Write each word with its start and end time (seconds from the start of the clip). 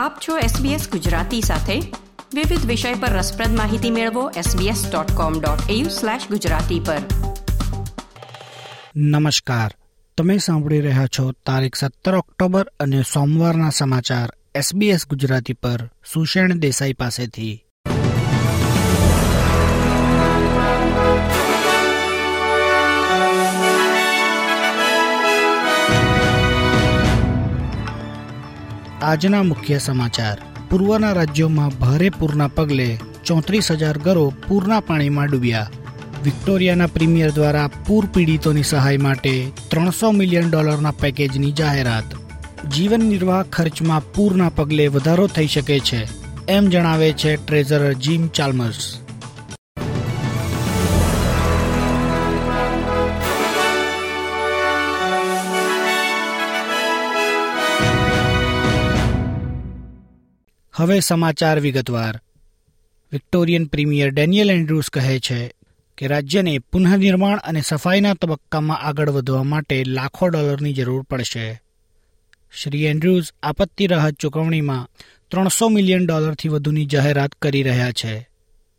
આપ 0.00 0.18
છો 0.28 0.38
SBS 0.38 0.90
ગુજરાતી 0.90 1.40
સાથે. 1.40 1.80
વિવિધ 2.34 2.66
વિષય 2.66 2.94
પર 2.94 3.08
રસપ્રદ 3.08 3.56
માહિતી 3.56 3.90
મેળવો 3.90 4.30
sbs.com.au/gujarati 4.30 6.80
પર. 6.86 6.98
નમસ્કાર. 8.96 9.74
તમે 10.18 10.38
સાંભળી 10.38 10.80
રહ્યા 10.80 11.06
છો 11.06 11.32
તારીખ 11.32 11.74
સત્તર 11.74 12.14
ઓક્ટોબર 12.14 12.72
અને 12.80 13.02
સોમવારના 13.02 13.70
સમાચાર 13.70 14.32
SBS 14.56 15.00
ગુજરાતી 15.10 15.52
પર 15.52 15.90
સુષેણ 16.12 16.52
દેસાઈ 16.52 16.92
પાસેથી. 16.92 17.64
આજના 29.10 29.42
મુખ્ય 29.42 29.78
સમાચાર. 29.78 30.38
પૂર્વના 30.70 31.12
રાજ્યોમાં 31.12 31.72
ભારે 31.78 32.08
પૂરના 32.10 32.46
પગલે 32.48 32.88
ચોત્રીસ 33.24 33.68
હજાર 33.72 33.98
ઘરો 33.98 34.24
પૂરના 34.48 34.80
પાણીમાં 34.80 35.30
ડૂબ્યા. 35.30 35.70
વિક્ટોરિયાના 36.24 36.86
પ્રીમિયર 36.86 37.30
દ્વારા 37.30 37.70
પૂર 37.86 38.06
પીડિતોની 38.14 38.62
સહાય 38.62 38.96
માટે 38.96 39.34
ત્રણસો 39.70 40.12
મિલિયન 40.12 40.50
ડોલરના 40.50 40.94
પેકેજની 41.00 41.52
જાહેરાત. 41.52 42.08
જીવન 42.74 43.04
નિર્વાહ 43.04 43.42
ખર્ચમાં 43.52 44.06
પૂરના 44.12 44.48
પગલે 44.48 44.86
વધારો 44.88 45.26
થઈ 45.26 45.46
શકે 45.46 45.78
છે, 45.80 46.00
એમ 46.48 46.68
જણાવે 46.68 47.12
છે 47.12 47.36
ટ્રેઝરર 47.46 47.92
જીમ 48.04 48.28
ચાલ્મર્સ. 48.28 48.86
હવે 60.80 61.00
સમાચાર 61.00 61.60
વિગતવાર. 61.60 62.20
વિક્ટોરિયન 63.12 63.64
પ્રીમિયર 63.64 64.10
ડેનિયલ 64.10 64.50
એન્ડ્રુસ 64.50 64.88
કહે 64.90 65.18
છે 65.18 65.52
કે 65.98 66.06
રાજ્યને 66.06 66.58
પુનઃનિર્માણ 66.58 67.38
અને 67.38 67.60
સફાઈના 67.60 68.14
તબક્કામાં 68.14 68.78
આગળ 68.78 69.10
વધવા 69.10 69.42
માટે 69.42 69.84
લાખો 69.84 70.28
ડોલરની 70.28 70.72
જરૂર 70.72 71.02
પડશે. 71.02 71.60
શ્રી 72.52 72.84
એન્ડ્રુઝ 72.84 73.32
આપત્તિ 73.42 73.86
રાહત 73.86 74.14
ચૂકવણીમાં 74.14 74.88
ત્રણસો 75.30 75.68
મિલિયન 75.68 76.06
ડોલરથી 76.06 76.48
વધુની 76.48 76.86
જાહેરાત 76.86 77.32
કરી 77.32 77.62
રહ્યા 77.62 77.92
છે, 77.92 78.28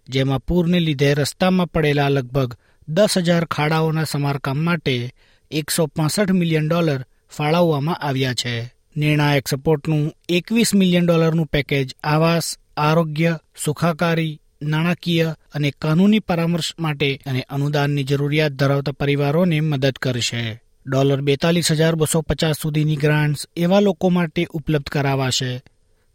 જેમાં 0.09 0.39
પૂરને 0.39 0.79
લીધે 0.79 1.13
રસ્તામાં 1.13 1.67
પડેલા 1.67 2.09
લગભગ 2.09 2.57
દસ 2.87 3.17
હજાર 3.17 3.45
ખાડાઓના 3.45 4.03
સમારકામ 4.03 4.57
માટે 4.57 5.13
એકસો 5.51 5.89
મિલિયન 6.31 6.67
ડોલર 6.67 7.01
ફાળવવામાં 7.37 7.95
આવ્યા 7.95 8.33
છે. 8.33 8.80
નિર્ણાયક 8.97 9.47
સપોર્ટનું 9.47 10.13
એકવીસ 10.29 10.75
મિલિયન 10.75 11.05
ડોલરનું 11.05 11.45
પેકેજ 11.45 11.95
આવાસ, 12.03 12.57
આરોગ્ય, 12.77 13.39
સુખાકારી, 13.65 14.41
નાણાકીય 14.61 15.35
અને 15.53 15.71
કાનૂની 15.71 16.19
પરામર્શ 16.19 16.73
માટે 16.79 17.21
અને 17.25 17.41
અનુદાનની 17.41 18.03
જરૂરિયાત 18.03 18.51
ધરાવતા 18.51 18.91
પરિવારોને 18.91 19.59
મદદ 19.59 19.91
કરશે. 19.91 20.61
ડોલર 20.87 21.21
બેતાલીસ 21.21 21.71
હજાર 21.71 21.95
બસો 21.95 22.21
પચાસ 22.21 22.55
સુધીની 22.61 22.95
ગ્રાન્ટ્સ 22.95 23.47
એવા 23.57 23.79
લોકો 23.79 24.09
માટે 24.09 24.47
ઉપલબ્ધ 24.53 24.89
કરાવાશે, 24.89 25.61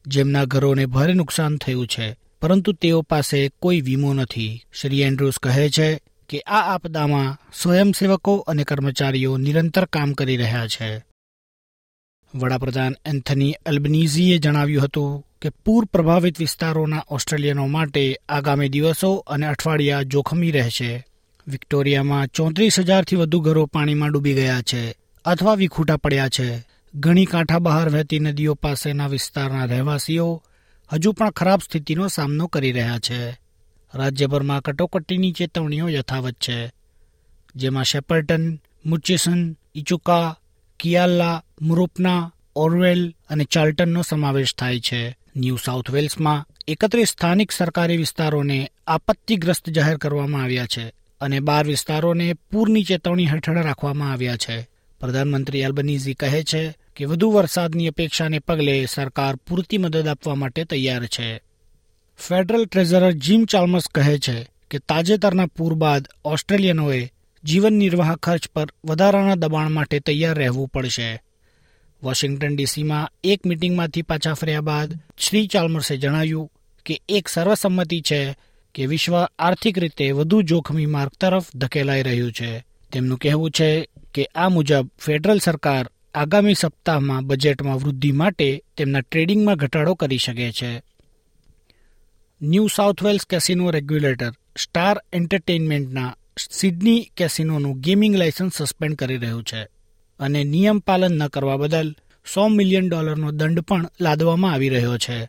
જેમના 0.07 0.45
ઘરોને 0.45 0.87
ભારે 0.87 1.15
નુકસાન 1.15 1.57
થયું 1.57 1.87
છે, 1.87 2.17
પરંતુ 2.43 2.73
તેઓ 2.73 3.03
પાસે 3.03 3.49
કોઈ 3.49 3.81
વીમો 3.81 4.15
નથી. 4.15 4.63
શ્રી 4.81 5.01
એન્ડ્રુસ 5.01 5.39
કહે 5.39 5.69
છે 5.69 6.01
કે 6.29 6.41
આ 6.41 6.75
આપદામાં 6.75 7.39
સ્વયંસેવકો 7.63 8.37
અને 8.37 8.65
કર્મચારીઓ 8.65 9.37
નિરંતર 9.37 9.85
કામ 9.85 10.13
કરી 10.13 10.37
રહ્યા 10.37 10.67
છે. 10.67 11.03
વડાપ્રધાન 12.35 12.97
એન્થની 13.07 13.57
એલ્બનીઝીએ 13.67 14.39
જણાવ્યું 14.39 14.85
હતું 14.85 15.27
કે 15.43 15.49
પૂર 15.49 15.85
પ્રભાવિત 15.85 16.39
વિસ્તારોના 16.39 17.05
ઓસ્ટ્રેલિયનો 17.09 17.67
માટે 17.67 18.19
આગામી 18.29 18.69
દિવસો 18.69 19.15
અને 19.15 19.47
અઠવાડિયા 19.47 20.03
જોખમી 20.03 20.51
રહેશે. 20.51 21.07
વિક્ટોરિયામાં 21.49 22.29
ચોત્રીસ 22.29 22.81
હજારથી 22.81 23.17
વધુ 23.17 23.41
ઘરો 23.41 23.67
પાણીમાં 23.67 24.13
ડૂબી 24.13 24.35
ગયા 24.35 24.63
છે 24.63 24.95
અથવા 25.25 25.55
વિખૂટા 25.55 25.97
પડ્યા 25.97 26.29
છે. 26.29 26.63
ઘણી 26.95 27.25
કાંઠા 27.25 27.59
બહાર 27.59 27.89
વહેતી 27.89 28.19
નદીઓ 28.19 28.55
પાસેના 28.55 29.07
વિસ્તારના 29.07 29.65
રહેવાસીઓ 29.65 30.43
હજુ 30.93 31.13
પણ 31.13 31.31
ખરાબ 31.31 31.61
સ્થિતિનો 31.61 32.09
સામનો 32.09 32.47
કરી 32.47 32.73
રહ્યા 32.73 32.99
છે. 32.99 33.31
રાજ્યભરમાં 33.95 34.63
કટોકટીની 34.63 35.33
ચેતવણીઓ 35.33 35.89
યથાવત 35.89 36.35
છે. 36.35 36.73
જેમાં 37.57 37.85
શેપર્ટન 37.85 38.61
મુચિસન 38.87 39.57
ઇચુકા 39.75 40.37
કિયાલ્લા 40.81 41.43
મુરુપના 41.63 42.33
ઓરવેલ 42.57 43.15
અને 43.31 43.45
ચાર્લ્ટનનો 43.45 44.03
સમાવેશ 44.03 44.55
થાય 44.55 44.81
છે. 44.81 45.17
ન્યૂ 45.37 45.57
સાઉથ 45.57 45.91
વેલ્સમાં 45.91 46.47
એકત્રીસ 46.69 47.09
સ્થાનિક 47.09 47.53
સરકારી 47.53 47.97
વિસ્તારોને 47.97 48.71
આપત્તિગ્રસ્ત 48.87 49.69
જાહેર 49.69 49.97
કરવામાં 49.97 50.43
આવ્યા 50.43 50.67
છે 50.67 50.93
અને 51.21 51.41
બાર 51.41 51.67
વિસ્તારોને 51.67 52.35
પૂરની 52.35 52.85
ચેતવણી 52.85 53.27
હેઠળ 53.27 53.63
રાખવામાં 53.63 54.13
આવ્યા 54.13 54.37
છે. 54.37 54.69
પ્રધાનમંત્રી 55.01 55.61
એલ્બનીઝી 55.61 56.15
કહે 56.15 56.43
છે 56.43 56.75
કે 56.97 57.05
વધુ 57.05 57.31
વરસાદની 57.31 57.89
અપેક્ષાને 57.89 58.39
પગલે 58.39 58.87
સરકાર 58.87 59.37
પૂરતી 59.37 59.79
મદદ 59.79 60.07
આપવા 60.09 60.35
માટે 60.35 60.65
તૈયાર 60.65 61.07
છે. 61.07 61.41
ફેડરલ 62.19 62.65
ટ્રેઝરર 62.65 63.13
જીમ 63.13 63.45
ચાલ્મસ 63.45 63.87
કહે 63.89 64.19
છે 64.19 64.47
કે 64.71 64.79
તાજેતરના 64.79 65.47
પૂર 65.47 65.75
બાદ 65.75 66.09
ઓસ્ટ્રેલિયનોએ 66.25 67.13
જીવન 67.47 67.73
નિર્વાહ 67.73 68.17
ખર્ચ 68.17 68.49
પર 68.49 68.67
વધારાના 68.85 69.35
દબાણ 69.35 69.71
માટે 69.71 70.01
તૈયાર 70.01 70.39
રહેવું 70.39 70.69
પડશે. 70.69 71.23
વોશિંગ્ટન 72.03 72.57
ડીસીમાં 72.57 73.13
એક 73.25 73.47
મિટિંગમાંથી 73.47 74.03
પાછા 74.03 74.33
ફર્યા 74.33 74.61
બાદ 74.61 74.95
શ્રી 75.19 75.47
ચાલ્મર્સે 75.47 75.97
જણાવ્યું 75.97 76.51
કે 76.87 77.01
એક 77.09 77.29
સર્વસંમતિ 77.29 78.01
છે 78.01 78.37
કે 78.75 78.87
વિશ્વ 78.87 79.25
આર્થિક 79.25 79.79
રીતે 79.79 80.11
વધુ 80.11 80.43
જોખમી 80.43 80.87
માર્ગ 80.87 81.11
તરફ 81.21 81.47
ધકેલાઈ 81.55 82.03
રહ્યું 82.03 82.33
છે. 82.33 82.65
તેમનું 82.93 83.19
કહેવું 83.19 83.51
છે 83.51 83.89
કે 84.15 84.25
આ 84.35 84.49
મુજબ 84.49 84.91
ફેડરલ 84.99 85.39
સરકાર 85.39 85.91
આગામી 86.15 86.55
સપ્તાહમાં 86.55 87.27
બજેટમાં 87.27 87.77
વૃદ્ધિ 87.77 88.13
માટે 88.13 88.65
તેમના 88.77 89.01
ટ્રેડિંગમાં 89.01 89.57
ઘટાડો 89.57 89.95
કરી 89.95 90.19
શકે 90.19 90.53
છે. 90.53 90.83
New 92.43 92.67
South 92.67 93.03
Wales 93.03 93.27
casino 93.27 93.71
regulator 93.71 94.33
star 94.59 95.03
એન્ટરટેઇનમેન્ટના 95.13 96.17
Sydney 96.51 97.11
કેસિનોનું 97.17 97.81
ગેમિંગ 97.81 98.17
લાયસન્સ 98.17 98.63
સસ્પેન્ડ 98.63 98.97
કરી 98.97 99.17
રહ્યું 99.17 99.45
છે 99.45 99.63
અને 100.21 100.45
નિયમ 100.45 100.79
પાલન 100.79 101.19
ન 101.19 101.27
કરવા 101.27 101.57
બદલ 101.57 101.97
સો 102.35 102.49
મિલિયન 102.49 102.89
ડોલરનો 102.89 103.31
દંડ 103.31 103.61
પણ 103.61 103.91
લાદવામાં 104.01 104.53
આવી 104.53 104.69
રહ્યો 104.69 104.99
છે. 104.99 105.29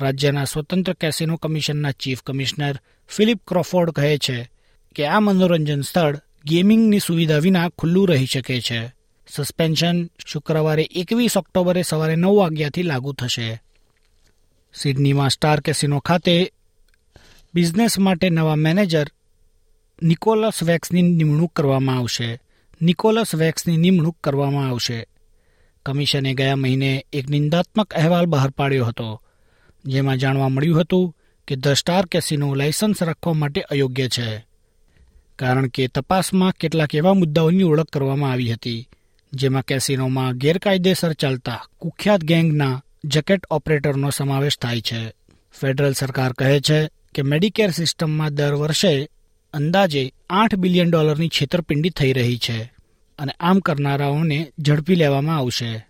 રાજ્યના 0.00 0.44
સ્વતંત્ર 0.44 0.92
કેસિનો 0.92 1.36
કમિશનના 1.36 1.90
ચીફ 1.90 2.22
કમિશનર 2.22 2.78
ફિલિપ 3.08 3.40
ક્રોફોર્ડ 3.46 3.90
કહે 3.90 4.18
છે 4.18 4.50
કે 4.94 5.06
આ 5.06 5.20
મનોરંજન 5.20 5.80
સ્થળ 5.80 6.20
ગેમિંગની 6.44 6.98
સુવિધા 6.98 7.38
વિના 7.38 7.68
ખુલ્લું 7.68 8.08
રહી 8.08 8.26
શકે 8.26 8.60
છે. 8.60 8.92
સસ્પેન્શન 9.28 10.10
શુક્રવારે 10.26 10.82
એકવીસ 10.82 11.36
ઓક્ટોબરે 11.36 11.82
સવારે 11.82 12.16
નવ 12.16 12.34
વાગ્યાથી 12.34 12.82
લાગુ 12.82 13.12
થશે. 13.12 13.62
સિડનીમાં 14.74 15.30
સ્ટાર 15.30 15.60
કેસિનો 15.60 15.98
ખાતે 15.98 16.52
બિઝનેસ 17.54 17.98
માટે 17.98 18.30
નવા 18.30 18.54
મેનેજર 18.54 19.06
નિકોલસ 20.02 20.62
વેક્સની 20.62 21.02
નિમણૂક 21.02 21.52
કરવામાં 21.52 21.98
આવશે. 21.98 22.40
નિકોલસ 22.82 23.34
વેક્સની 23.34 23.76
નિમણૂક 23.76 24.16
કરવામાં 24.24 24.68
આવશે. 24.68 25.06
કમિશને 25.86 26.34
ગયા 26.34 26.56
મહિને 26.56 27.06
એક 27.12 27.28
નિંદાત્મક 27.28 27.94
અહેવાલ 27.94 28.26
બહાર 28.26 28.50
પાડ્યો 28.50 28.84
હતો, 28.84 29.22
જેમાં 29.86 30.16
જાણવા 30.16 30.48
મળ્યું 30.48 30.80
હતું 30.80 31.16
કે 31.48 31.56
ધ 31.56 31.68
સ્ટાર 31.68 32.06
કેસિનો 32.06 32.54
લાયસન્સ 32.54 33.02
રાખવા 33.02 33.32
માટે 33.32 33.60
અયોગ્ય 33.60 34.08
છે, 34.08 34.46
કારણ 35.38 35.66
કે 35.66 35.88
તપાસમાં 35.88 36.52
કેટલાક 36.52 36.94
એવા 36.94 37.14
મુદ્દાઓની 37.14 37.62
ઓળખ 37.62 37.90
કરવામાં 37.92 38.32
આવી 38.32 38.52
હતી, 38.52 38.88
જેમાં 39.32 39.64
કેસિનોમાં 39.64 40.36
ગેરકાયદેસર 40.36 41.12
ચાલતા 41.12 41.64
કુખ્યાત 41.78 42.20
ગેંગના 42.20 42.82
જેકેટ 43.04 43.46
ઓપરેટરનો 43.50 44.10
સમાવેશ 44.10 44.58
થાય 44.58 44.80
છે. 44.80 45.12
ફેડરલ 45.60 45.92
સરકાર 45.92 46.32
કહે 46.32 46.60
છે 46.60 46.88
કે 47.14 47.22
મેડિકેર 47.22 47.70
સિસ્ટમમાં 47.70 48.34
દર 48.34 48.54
વર્ષે 48.54 49.08
અંદાજે 49.52 50.12
આઠ 50.30 50.54
બિલિયન 50.54 50.90
ડોલરની 50.90 51.28
છેતરપિંડી 51.28 51.90
થઈ 51.90 52.12
રહી 52.12 52.38
છે 52.38 52.72
અને 53.18 53.32
આમ 53.40 53.58
કરનારાઓને 53.58 54.52
ઝડપી 54.58 54.94
લેવામાં 54.94 55.36
આવશે. 55.36 55.86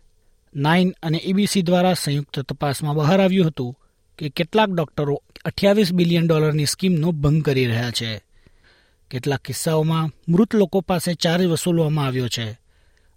નાઇન 0.56 0.94
અને 1.02 1.18
એબીસી 1.18 1.62
દ્વારા 1.62 1.94
સંયુક્ત 1.94 2.40
તપાસમાં 2.40 2.94
બહાર 2.94 3.20
આવ્યું 3.20 3.46
હતું 3.46 3.78
કે 4.18 4.28
કેટલાક 4.28 4.70
ડોક્ટરો 4.70 5.22
અઠ્યાવીસ 5.44 5.92
બિલિયન 5.92 6.26
ડોલરની 6.26 6.66
સ્કીમનો 6.66 7.12
ભંગ 7.12 7.42
કરી 7.42 7.66
રહ્યા 7.66 7.90
છે. 7.90 8.22
કેટલાક 9.10 9.40
કિસ્સાઓમાં 9.40 10.10
મૃત 10.28 10.54
લોકો 10.54 10.80
પાસે 10.80 11.14
ચાર્જ 11.14 11.44
વસૂલવામાં 11.44 12.06
આવ્યો 12.06 12.28
છે 12.28 12.50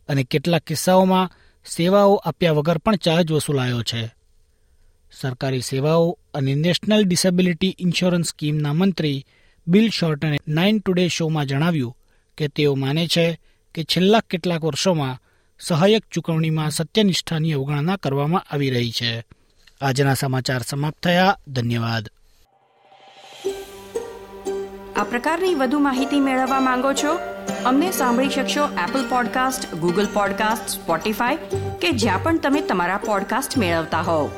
અને 0.10 0.24
કેટલાક 0.24 0.62
કિસ્સાઓમાં 0.62 1.32
સેવાઓ 1.66 2.16
આપ્યા 2.16 2.52
વગર 2.52 2.78
પણ 2.78 2.96
ચાર્જ 2.96 3.32
વસૂલાયો 3.32 3.82
છે. 3.82 4.14
સરકારી 5.22 5.62
સેવાઓ 5.62 6.20
અને 6.34 6.56
નેશનલ 6.56 7.04
ડિસેબિલિટી 7.04 7.76
ઇન્સ્યોરન્સ 7.80 8.28
સ્કીમના 8.28 8.74
મંત્રી 8.74 9.26
બિલ 9.68 9.90
શોર્ટને 9.90 10.38
નાઇન 10.48 10.80
ટુડે 10.80 11.08
શોમાં 11.08 11.46
જણાવ્યું 11.46 11.98
કે 12.38 12.48
તેઓ 12.48 12.76
માને 12.76 13.08
છે 13.08 13.40
કે 13.76 13.84
છેલ્લા 13.84 14.20
કેટલાક 14.20 14.64
વર્ષોમાં 14.64 15.20
સહાયક 15.60 16.04
ચૂકવણીમાં 16.12 16.72
સત્યનિષ્ઠાની 16.72 17.54
અવગણના 17.54 17.98
કરવામાં 17.98 18.46
આવી 18.52 18.70
રહી 18.70 18.92
છે. 18.92 19.26
આજના 19.82 20.14
સમાચાર 20.14 20.62
સમાપ્ત 20.62 21.04
થયા. 21.04 21.38
ધન્યવાદ. 21.48 22.10
આ 24.96 25.04
પ્રકારની 25.04 25.56
વધુ 25.56 25.80
માહિતી 25.80 26.20
મેળવવા 26.20 26.60
માંગો 26.60 26.94
છો? 26.94 27.20
અમને 27.66 27.92
સાંભળી 27.92 28.30
શકશો 28.30 28.66
Apple 28.66 29.10
podcast 29.10 29.76
Google 29.76 30.06
podcast 30.06 30.68
Spotify 30.70 31.36
કે 31.82 31.92
જ્યાં 31.92 32.24
પણ 32.24 32.40
તમે 32.40 32.62
તમારા 32.62 32.98
પોડકાસ્ટ 32.98 33.58
મેળવતા 33.58 34.02
હોવ. 34.02 34.32